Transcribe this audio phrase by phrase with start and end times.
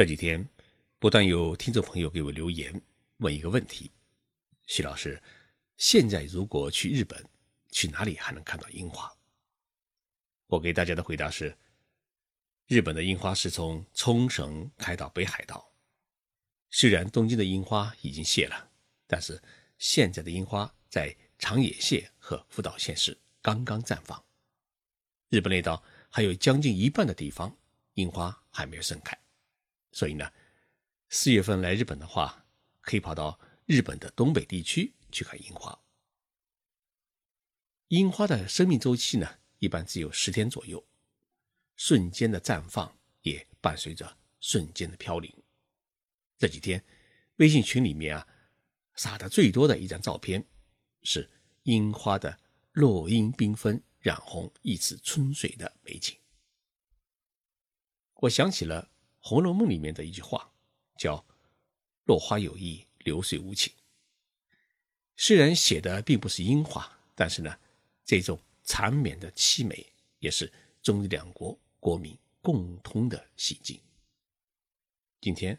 [0.00, 0.48] 这几天，
[0.98, 2.80] 不断有听众朋友给我留言，
[3.18, 3.90] 问一个问题：
[4.66, 5.22] 徐老师，
[5.76, 7.22] 现在如果去日本，
[7.70, 9.14] 去哪里还能看到樱花？
[10.46, 11.54] 我给大家的回答是：
[12.66, 15.70] 日本的樱花是从冲绳开到北海道。
[16.70, 18.70] 虽然东京的樱花已经谢了，
[19.06, 19.38] 但是
[19.76, 24.24] 现在的樱花在长野县和福岛县市刚刚绽放。
[25.28, 27.54] 日本列岛还有将近一半的地方
[27.96, 29.14] 樱花还没有盛开。
[29.92, 30.32] 所以呢，
[31.08, 32.46] 四月份来日本的话，
[32.80, 35.76] 可以跑到日本的东北地区去看樱花。
[37.88, 40.86] 樱花的生命周期呢，一般只有十天左右，
[41.74, 45.34] 瞬间的绽放也伴随着瞬间的飘零。
[46.38, 46.84] 这几天，
[47.36, 48.28] 微信群里面啊，
[48.94, 50.46] 撒的最多的一张照片，
[51.02, 51.28] 是
[51.64, 52.38] 樱花的
[52.70, 56.16] 落英缤纷、染红一池春水的美景。
[58.14, 58.84] 我想起了。
[59.22, 60.50] 《红楼梦》里面的一句话
[60.96, 61.24] 叫
[62.04, 63.72] “落花有意，流水无情”。
[65.16, 67.54] 虽然写的并不是樱花，但是呢，
[68.04, 69.86] 这种缠绵的凄美
[70.20, 70.50] 也是
[70.82, 73.78] 中日两国国民共通的心境。
[75.20, 75.58] 今天，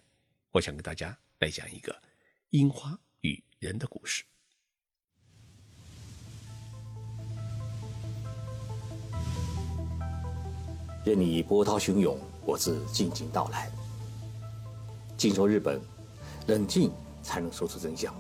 [0.49, 2.01] 我想跟大家来讲一个
[2.49, 4.23] 樱花与人的故事。
[11.05, 12.30] 任你波涛汹涌。
[12.45, 13.71] 我自静静到来。
[15.17, 15.79] 静说日本，
[16.47, 18.13] 冷静才能说出真相。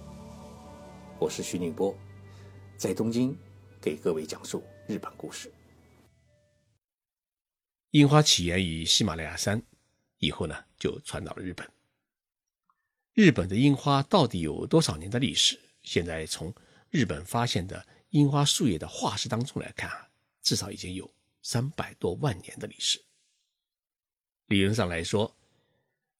[1.19, 1.95] 我是徐宁波，
[2.77, 3.35] 在东京
[3.81, 5.51] 给各位讲述日本故事。
[7.91, 9.61] 樱花起源于喜马拉雅山，
[10.19, 11.67] 以后呢就传到了日本。
[13.13, 15.59] 日本的樱花到底有多少年的历史？
[15.81, 16.53] 现在从
[16.91, 20.07] 日本发现的樱花树叶的化石当中来看啊，
[20.43, 21.11] 至少已经有
[21.41, 23.03] 三百多万年的历史。
[24.51, 25.33] 理论上来说，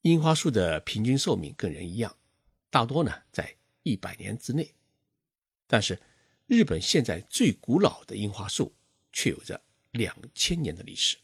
[0.04, 2.16] 樱花树的平均寿命跟人一样，
[2.70, 4.74] 大多呢在一百年之内。
[5.68, 6.00] 但是，
[6.48, 8.74] 日本现在最古老的樱花树
[9.12, 9.62] 却有着
[9.92, 11.18] 两千年的历史。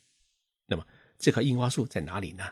[0.66, 0.86] 那么，
[1.18, 2.44] 这棵樱花树在哪里呢？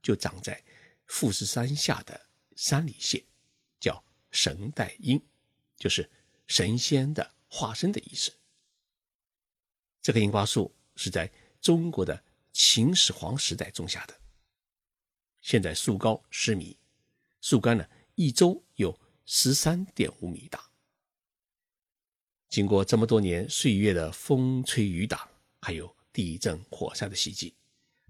[0.00, 0.64] 就长在
[1.06, 2.18] 富士山下的
[2.56, 3.22] 山里县，
[3.78, 5.22] 叫神代樱，
[5.76, 6.08] 就是
[6.46, 8.32] 神仙的化身的意思。
[10.00, 12.24] 这棵樱花树是在中国的。
[12.58, 14.20] 秦始皇时代种下的，
[15.40, 16.76] 现在树高十米，
[17.40, 20.68] 树干呢一周有十三点五米大。
[22.48, 25.30] 经过这么多年岁月的风吹雨打，
[25.60, 27.54] 还有地震火山的袭击，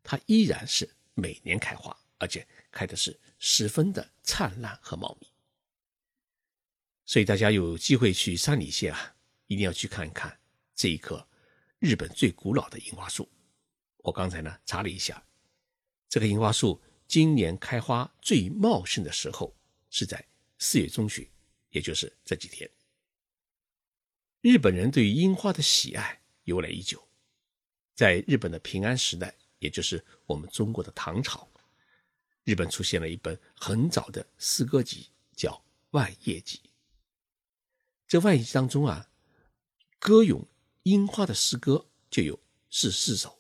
[0.03, 5.27] 它依然是每年开花，而且开的是十分的灿烂和茂密。
[7.05, 9.15] 所以大家有机会去山里县啊，
[9.47, 10.41] 一定要去看一看
[10.75, 11.29] 这一棵
[11.79, 13.31] 日本最古老的樱花树。
[13.99, 15.23] 我刚才呢查了一下，
[16.09, 19.55] 这棵樱花树今年开花最茂盛的时候
[19.91, 20.25] 是在
[20.59, 21.29] 四月中旬，
[21.71, 22.69] 也就是这几天。
[24.41, 27.07] 日本人对于樱花的喜爱由来已久，
[27.95, 31.49] 在日本的平安时代，也就是我们中国的唐朝，
[32.45, 35.51] 日本出现了一本很早的诗歌集，叫
[35.91, 36.59] 《万叶集》。
[38.07, 39.11] 这《万叶集》当中啊，
[39.99, 40.47] 歌咏
[40.85, 42.39] 樱花的诗歌就有
[42.71, 43.38] 十四首。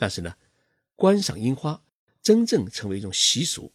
[0.00, 0.34] 但是呢，
[0.96, 1.84] 观赏樱花
[2.22, 3.70] 真正成为一种习俗，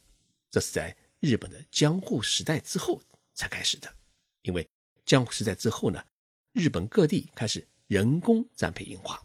[0.49, 2.99] 这是在日本的江户时代之后
[3.35, 3.95] 才开始的。
[4.41, 4.67] 因为
[5.05, 6.03] 江户时代之后呢，
[6.51, 9.23] 日本各地开始人工栽培樱花，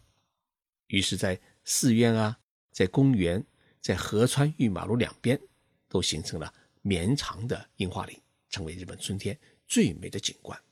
[0.89, 2.39] 于是，在寺院啊，
[2.71, 3.43] 在公园，
[3.81, 5.41] 在河川与马路两边，
[5.89, 6.53] 都形成了
[6.83, 10.63] 绵长的樱花林，成为日本春天最美的景观。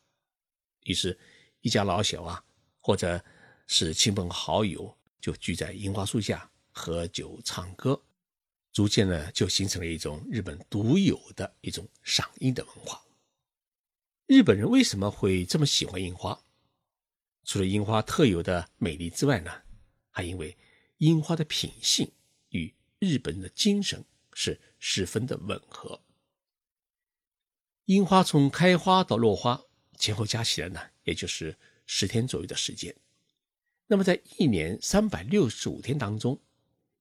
[0.82, 1.18] 于是，
[1.62, 2.44] 一家老小啊，
[2.80, 3.24] 或者
[3.66, 4.97] 是亲朋好友。
[5.20, 8.02] 就聚在樱花树下喝酒唱歌，
[8.72, 13.02] 逐渐呢就形成了一种日本独有的一种赏樱的文化。
[14.26, 16.40] 日本人为什么会这么喜欢樱花？
[17.44, 19.50] 除了樱花特有的美丽之外呢，
[20.10, 20.56] 还因为
[20.98, 22.12] 樱花的品性
[22.50, 24.04] 与日本的精神
[24.34, 26.02] 是十分的吻合。
[27.86, 29.64] 樱花从开花到落花
[29.96, 31.56] 前后加起来呢，也就是
[31.86, 32.94] 十天左右的时间。
[33.90, 36.38] 那么，在一年三百六十五天当中，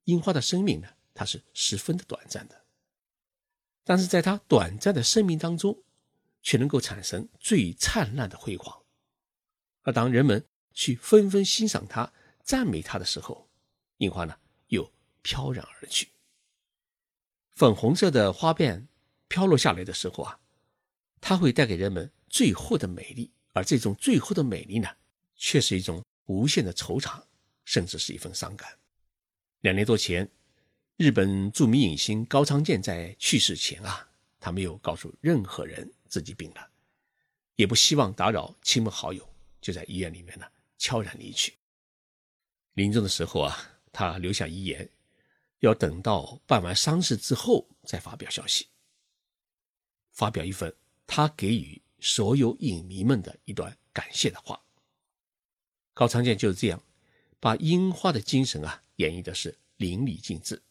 [0.05, 2.63] 樱花的生命呢，它是十分的短暂的。
[3.83, 5.83] 但是，在它短暂的生命当中，
[6.41, 8.83] 却能够产生最灿烂的辉煌。
[9.81, 13.49] 而当人们去纷纷欣赏它、赞美它的时候，
[13.97, 14.37] 樱花呢
[14.67, 14.89] 又
[15.21, 16.07] 飘然而去。
[17.51, 18.87] 粉红色的花瓣
[19.27, 20.39] 飘落下来的时候啊，
[21.19, 24.87] 它会带给人们最后的美丽，而这种最后的美丽呢，
[25.35, 26.01] 却是一种。
[26.27, 27.21] 无限的惆怅，
[27.65, 28.77] 甚至是一份伤感。
[29.61, 30.29] 两年多前，
[30.95, 34.07] 日本著名影星高仓健在去世前啊，
[34.39, 36.69] 他没有告诉任何人自己病了，
[37.55, 39.27] 也不希望打扰亲朋好友，
[39.59, 40.45] 就在医院里面呢
[40.77, 41.53] 悄然离去。
[42.73, 43.57] 临终的时候啊，
[43.91, 44.87] 他留下遗言，
[45.59, 48.67] 要等到办完丧事之后再发表消息，
[50.11, 50.73] 发表一份
[51.07, 54.61] 他给予所有影迷们的一段感谢的话。
[55.97, 56.79] 高仓健就是这样，
[57.39, 60.61] 把樱花的精神啊演绎的是淋漓尽致，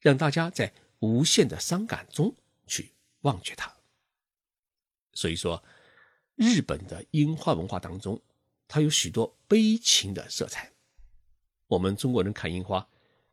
[0.00, 2.34] 让大家在无限的伤感中
[2.66, 2.90] 去
[3.20, 3.72] 忘却它。
[5.12, 5.62] 所以说，
[6.34, 8.20] 日本的樱花文化当中，
[8.66, 10.72] 它有许多悲情的色彩。
[11.68, 12.88] 我们中国人看樱花，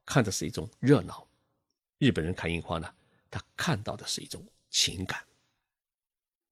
[0.06, 1.28] 看的是一种热闹；
[1.98, 2.94] 日本人看樱花呢，
[3.32, 5.26] 他看到的是一种情感。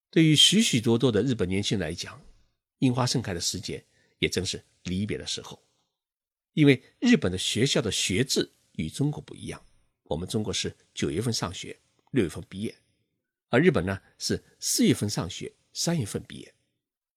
[0.09, 2.19] 对于许许多多的日本年轻人来讲，
[2.79, 3.85] 樱花盛开的时节
[4.17, 5.61] 也正是离别的时候。
[6.53, 9.63] 因为日本的学校的学制与中国不一样，
[10.03, 11.79] 我们中国是九月份上学，
[12.11, 12.75] 六月份毕业，
[13.47, 16.53] 而日本呢是四月份上学，三月份毕业，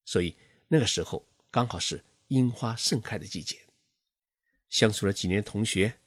[0.04, 0.36] 所以
[0.68, 3.58] 那个时候刚好是樱花盛开的季节。
[4.70, 5.98] 相处了几年的同学，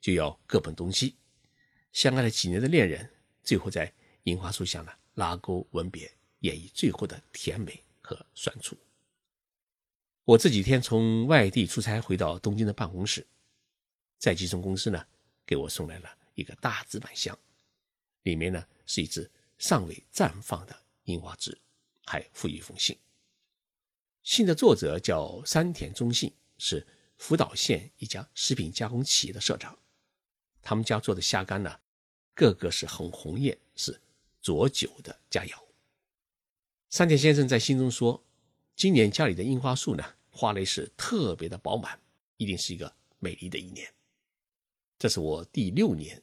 [0.00, 1.16] 就要各奔东西；
[1.92, 3.10] 相爱了几年的恋人，
[3.42, 3.92] 最后在
[4.22, 8.76] 樱花树下呢拉钩吻别，演绎最后的甜美和酸楚。
[10.26, 13.26] 我这几天从外地出差回到东京的办公室，
[14.18, 15.06] 在寄送公司呢
[15.46, 17.38] 给我送来了一个大纸板箱，
[18.24, 21.56] 里面呢是一只尚未绽放的樱花枝，
[22.04, 22.98] 还附一封信。
[24.24, 26.86] 信的作者叫山田忠信，是。
[27.18, 29.78] 福岛县一家食品加工企业的社长，
[30.60, 31.80] 他们家做的虾干呢，
[32.34, 34.02] 个个是很红艳，是
[34.42, 35.58] 佐酒的佳肴。
[36.90, 38.22] 山田先生在信中说，
[38.74, 41.98] 今年家里的樱花树呢，花蕾是特别的饱满，
[42.36, 43.90] 一定是一个美丽的一年。
[44.98, 46.22] 这是我第六年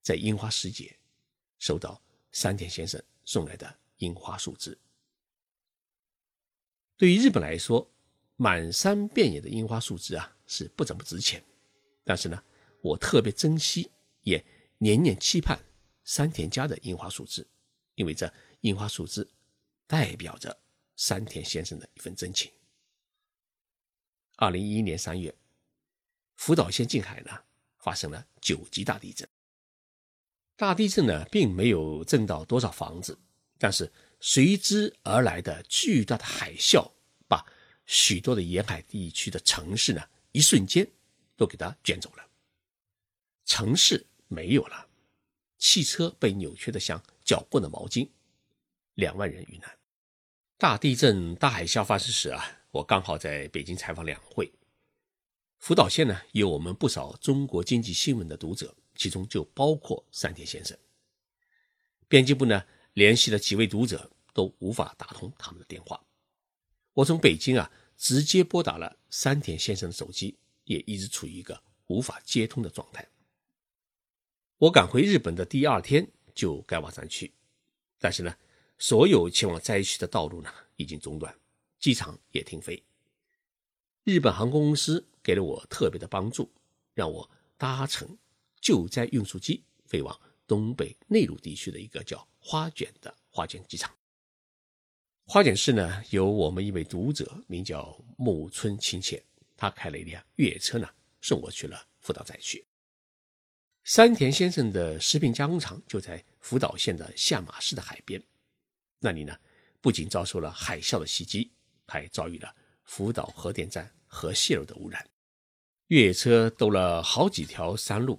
[0.00, 0.96] 在樱花时节
[1.58, 4.76] 收到山田先生送来的樱花树枝。
[6.96, 7.86] 对于日本来说，
[8.36, 11.44] 满山遍野的樱花树枝啊，是不怎么值钱。
[12.04, 12.42] 但是呢，
[12.80, 13.90] 我特别珍惜，
[14.22, 14.44] 也
[14.78, 15.58] 年年期盼
[16.04, 17.46] 山田家的樱花树枝，
[17.96, 18.32] 因为这
[18.62, 19.28] 樱花树枝
[19.86, 20.58] 代表着
[20.96, 22.50] 山田先生的一份真情。
[24.36, 25.34] 二零一一年三月，
[26.36, 27.30] 福岛县近海呢
[27.78, 29.28] 发生了九级大地震。
[30.56, 33.18] 大地震呢，并没有震到多少房子，
[33.58, 36.90] 但是随之而来的巨大的海啸
[37.28, 37.44] 把。
[37.84, 40.00] 许多的沿海地区的城市呢，
[40.30, 40.88] 一瞬间
[41.36, 42.24] 都给它卷走了。
[43.44, 44.86] 城市没有了，
[45.58, 48.08] 汽车被扭曲的像搅过的毛巾，
[48.94, 49.78] 两万人遇难。
[50.56, 54.50] 大地震、大海啸发生时啊，我刚好在北京采访两会。
[55.58, 60.76] 福岛县呢，有我们不少中国经济新闻的读者，其中就包括山田先生。
[62.08, 62.64] 编辑部呢，
[62.94, 66.02] 联系了几位读者，都无法打通他们的电话。
[66.94, 73.06] 我从北京啊直接拨打了山田先生的手机，也一直处于一个无法接通的状态。
[74.56, 77.34] 我赶回日本的第二天就该往上去，
[77.98, 78.34] 但是呢，
[78.78, 81.38] 所有前往灾区的道路呢已经中断，
[81.82, 82.80] 机场也停飞。
[84.04, 86.48] 日本航空公司给了我特别的帮助，
[86.94, 88.16] 让我搭乘
[88.60, 93.92] 救灾运输机飞往东北内陆地区的一个叫花卷的花卷机场。
[95.24, 99.20] 花卷市呢，有我们一位读者，名叫木村清切，
[99.56, 100.88] 他开了一辆越野车呢，
[101.20, 102.64] 送我去了福岛灾区。
[103.82, 108.22] 山田先生的食品加工厂就在福岛县的下马市的海边，
[109.00, 109.36] 那里呢，
[109.80, 111.50] 不仅遭受了海啸的袭击，
[111.92, 115.06] 还遭遇了福岛核电站核泄漏的污染。
[115.88, 118.18] 越野车兜了好几条山路，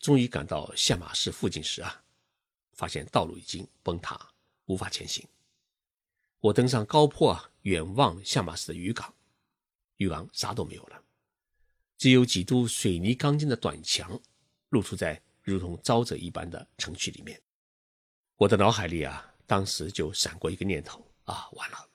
[0.00, 2.02] 终于赶到下马市附近时啊，
[2.72, 4.18] 发现道路已经崩塌，
[4.64, 5.24] 无法前行。
[6.40, 9.14] 我登上高坡啊，远望下马市的渔港，
[9.98, 11.00] 渔港啥都没有了，
[11.96, 14.20] 只有几堵水泥钢筋的短墙
[14.70, 17.40] 露出在如同沼泽一般的城区里面。
[18.34, 21.88] 我的脑海里啊，当时就闪过一个念头啊，完了！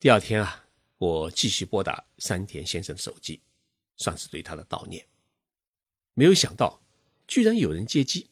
[0.00, 0.66] 第二天啊，
[0.96, 3.42] 我继续拨打山田先生的手机，
[3.98, 5.06] 算是对他的悼念。
[6.14, 6.80] 没有想到，
[7.28, 8.30] 居然有人接机，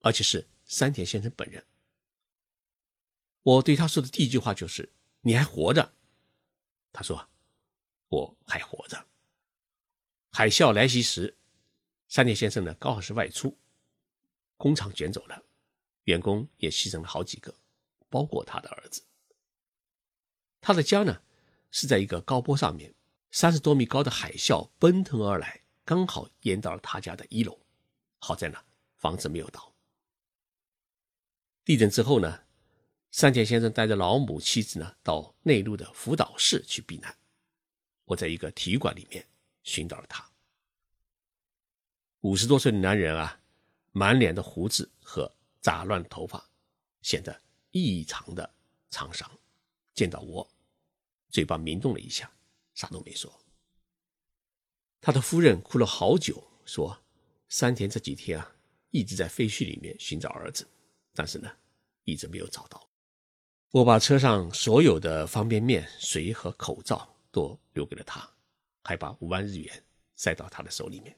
[0.00, 1.64] 而且是山田先生本人。
[3.44, 4.92] 我对他说的第一句话就是
[5.22, 5.94] ：“你还活着？”
[6.92, 7.28] 他说
[8.10, 9.06] ：“我还活着。”
[10.32, 11.38] 海啸来袭时，
[12.08, 13.56] 山田先生呢刚好是外出，
[14.56, 15.40] 工厂卷走了，
[16.02, 17.54] 员工也牺牲了好几个，
[18.08, 19.04] 包括他的儿子。
[20.60, 21.22] 他的家呢
[21.70, 22.94] 是在一个高坡上面，
[23.30, 27.58] 三十多米高的海啸奔腾而来，刚好淹到了他家的一楼。
[28.18, 28.58] 好在呢
[28.96, 29.74] 房子没有倒。
[31.64, 32.42] 地震之后呢，
[33.10, 37.16] 山田先生带着老母妻子呢到内陆的福岛市去避难。
[38.04, 39.26] 我在一个体育馆里面
[39.62, 40.28] 寻找了他。
[42.20, 43.40] 五十多岁的男人啊，
[43.92, 46.44] 满脸的胡子和杂乱头发，
[47.00, 47.40] 显得
[47.70, 48.52] 异常的
[48.90, 49.30] 沧桑。
[49.94, 50.48] 见到我，
[51.28, 52.30] 嘴巴抿动了一下，
[52.74, 53.32] 啥都没说。
[55.00, 57.02] 他的夫人哭了好久，说
[57.48, 58.54] ：“山田这几天啊，
[58.90, 60.68] 一直在废墟里面寻找儿子。”
[61.14, 61.50] 但是呢，
[62.04, 62.88] 一直没有找到。
[63.70, 68.28] 我把车上所有的方便面、水和口罩都留给了他，
[68.82, 69.84] 还把五万日元
[70.16, 71.16] 塞到他的手里面。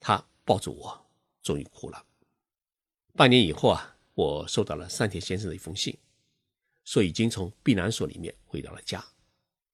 [0.00, 1.06] 他抱住我，
[1.42, 2.04] 终于哭了。
[3.14, 5.96] 半年以后啊，我收到了山田先生的一封信，
[6.88, 9.04] 说已经从避难所里面回到了家，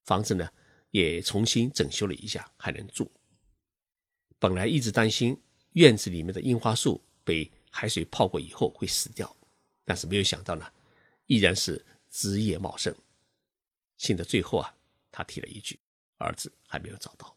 [0.03, 0.49] 房子呢
[0.91, 3.09] 也重新整修了一下，还能住。
[4.41, 5.41] 本来一直担心
[5.75, 7.49] 院子里面的樱花树被。
[7.77, 9.37] 海水泡过以后会死掉，
[9.85, 10.65] 但是没有想到呢，
[11.27, 12.95] 依然是枝叶茂盛。
[13.97, 14.73] 信的最后啊，
[15.11, 15.81] 他提了一句
[16.19, 17.37] ：“儿子还没有找到。”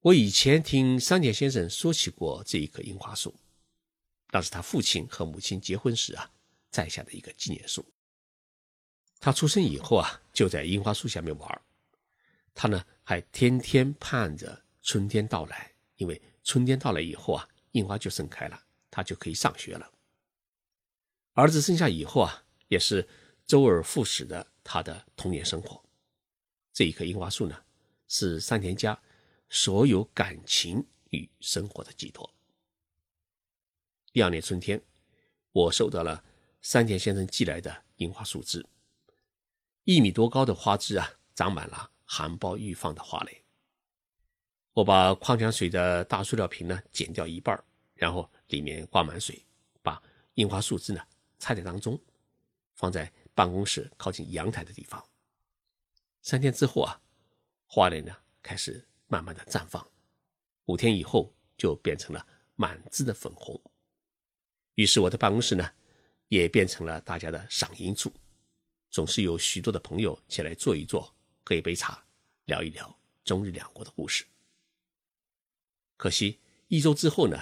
[0.00, 3.34] 我以前听山田先生说起过这一棵樱花树，
[4.30, 6.30] 那是他父亲和母亲结婚时啊
[6.70, 7.82] 栽下的一个纪念树。
[9.20, 11.62] 他出生以后啊，就在樱花树下面玩。
[12.54, 18.64] 他呢还天天盼着春天到来，因为春天到来以后啊，樱花就盛开了。
[18.90, 19.88] 他就可以上学了。
[21.34, 23.06] 儿子生下以后啊，也是
[23.46, 25.80] 周而复始的他的童年生活。
[26.72, 27.56] 这一棵樱花树呢，
[28.08, 29.00] 是山田家
[29.50, 32.28] 所有感情与生活的寄托。
[34.10, 34.82] 第二年春天，
[35.52, 36.24] 我收到了
[36.60, 38.66] 山田先生寄来的樱花树枝，
[39.88, 43.42] 一米多高的花枝啊，长满了含苞欲放的花蕾。
[44.74, 47.58] 我把矿泉水的大塑料瓶呢剪掉一半，
[47.94, 48.30] 然后。
[48.48, 49.44] 里面挂满水，
[49.82, 50.02] 把
[50.34, 51.02] 樱花树枝呢
[51.38, 52.00] 插在当中，
[52.74, 55.02] 放在办公室靠近阳台的地方。
[56.22, 56.98] 三天之后啊，
[57.66, 59.86] 花蕾呢开始慢慢的绽放，
[60.64, 62.26] 五天以后就变成了
[62.56, 63.58] 满枝的粉红。
[64.76, 65.70] 于是我的办公室呢
[66.28, 68.10] 也变成了大家的赏樱处，
[68.90, 71.14] 总是有许多的朋友前来坐一坐，
[71.44, 72.04] 喝一杯茶，
[72.44, 74.24] 聊一聊中日两国的故事。
[75.96, 77.38] 可惜一周之后呢。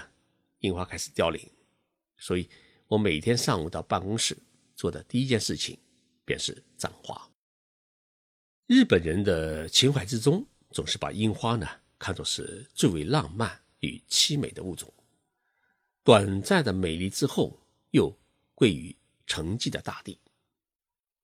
[0.60, 1.48] 樱花开始凋零，
[2.16, 2.48] 所以
[2.88, 4.36] 我每天上午到办公室
[4.74, 5.78] 做的第一件事情
[6.24, 7.30] 便是葬花。
[8.66, 14.92] 日本人的情怀之中，总是把樱花呢看作是最为浪漫与凄美的物种，
[16.02, 17.60] 短暂的美丽之后
[17.90, 18.18] 又
[18.54, 20.18] 归于沉寂的大地。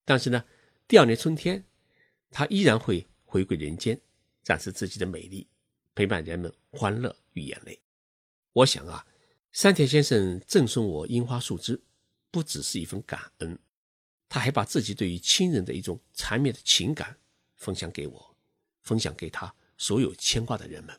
[0.04, 0.44] 但是呢，
[0.86, 1.64] 第二年春天，
[2.30, 4.00] 它依然会回归人间，
[4.42, 5.48] 展示自己的美丽，
[5.94, 7.80] 陪伴人们欢乐与眼泪。
[8.52, 9.06] 我想啊。
[9.52, 11.78] 山田先生赠送我樱花树枝，
[12.30, 13.58] 不只是一份感恩，
[14.26, 17.18] 他还把自己对于亲人的一种缠绵的情感
[17.56, 18.36] 分享给我，
[18.80, 20.98] 分享给他所有牵挂的人们。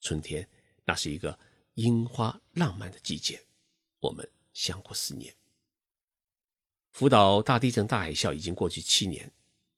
[0.00, 0.48] 春天，
[0.84, 1.36] 那是一个
[1.74, 3.44] 樱花浪漫的季节，
[3.98, 5.34] 我们相互思念。
[6.98, 9.30] 福岛大地震大海啸已经过去七年，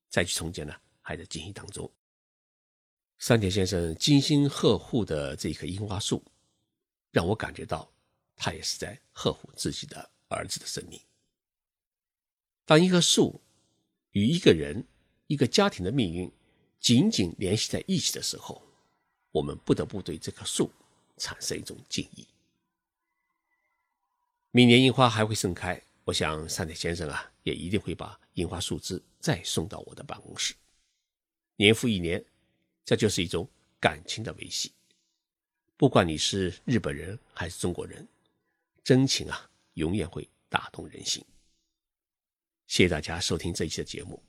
[0.09, 1.93] 再去重建呢，还在进行当中。
[3.19, 6.25] 山田先生精心呵护的这棵樱花树。
[7.11, 7.93] 让我感觉到，
[8.35, 10.99] 他也是在呵护自己的儿子的生命。
[12.65, 13.39] 当一棵树
[14.13, 14.83] 与一个人、
[15.27, 16.33] 一个家庭的命运
[16.81, 18.63] 紧紧联系在一起的时候，
[19.31, 20.73] 我们不得不对这棵树
[21.19, 22.27] 产生一种敬意。
[24.53, 30.53] 明年樱花还会盛开，我想山田先生啊，也一定会把樱花树枝再送到我的办公室。
[31.55, 32.21] 年复一年，
[32.85, 33.49] 这就是一种
[33.79, 34.73] 感情的维系。
[35.77, 38.05] 不管你是日本人还是中国人，
[38.83, 41.25] 真情啊，永远会打动人心。
[42.67, 44.21] 谢谢大家收听这一期的节目。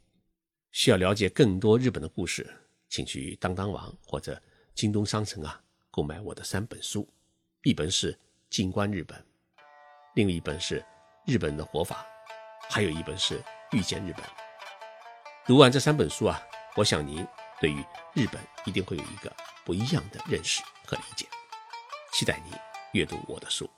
[0.71, 2.47] 需要了解更多日本的故事，
[2.89, 4.39] 请去当当网或者
[4.75, 5.59] 京东商城啊
[5.89, 7.09] 购买我的三本书，
[7.63, 8.13] 一本是
[8.51, 9.19] 《静观日本》，
[10.13, 10.79] 另一本是
[11.31, 12.05] 《日本的活法》，
[12.73, 13.39] 还有一本是
[13.71, 14.25] 《遇见日本》。
[15.45, 16.37] 读完这三本书啊，
[16.75, 17.25] 我想您
[17.61, 17.81] 对于
[18.13, 19.33] 日本一定会有一个
[19.63, 21.25] 不一样的认识和理解。
[22.11, 22.51] 期待你
[22.91, 23.69] 阅读我的书。